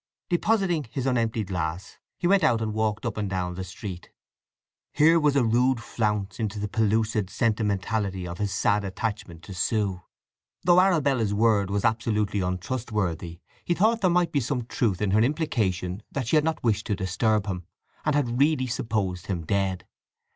[0.31, 4.09] Depositing his unemptied glass he went out and walked up and down the street.
[4.93, 10.01] Here was a rude flounce into the pellucid sentimentality of his sad attachment to Sue.
[10.63, 15.21] Though Arabella's word was absolutely untrustworthy, he thought there might be some truth in her
[15.21, 17.67] implication that she had not wished to disturb him,
[18.03, 19.85] and had really supposed him dead.